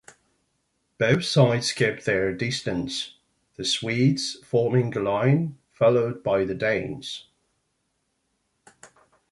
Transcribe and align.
Both 0.97 1.25
sides 1.25 1.73
kept 1.73 2.05
their 2.05 2.33
distance, 2.33 3.17
the 3.55 3.63
Swedes 3.63 4.37
forming 4.43 4.97
a 4.97 4.99
line, 4.99 5.59
followed 5.73 6.23
by 6.23 6.43
the 6.43 6.55
Danes. 6.55 7.27